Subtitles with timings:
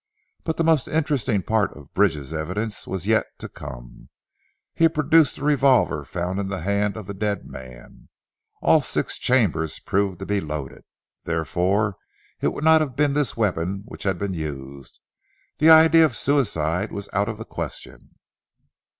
[0.45, 4.09] But the most interesting part of Bridge's evidence was yet to come.
[4.73, 8.09] He produced the revolver found in the hand of the dead man.
[8.63, 10.85] All six chambers proved to be loaded.
[11.25, 11.97] Therefore
[12.41, 14.99] it would not have been this weapon which had been used.
[15.59, 18.15] The idea of suicide was out of the question.